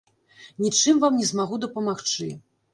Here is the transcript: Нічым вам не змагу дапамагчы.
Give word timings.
Нічым 0.63 0.95
вам 1.05 1.21
не 1.21 1.29
змагу 1.31 1.63
дапамагчы. 1.69 2.35